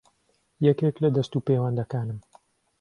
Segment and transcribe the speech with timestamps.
[0.67, 2.19] یەکێک لە دەستوپێوەندەکانم